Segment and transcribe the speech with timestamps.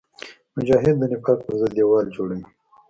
[0.55, 2.43] مجاهد د نفاق پر ضد دیوال جوړوي.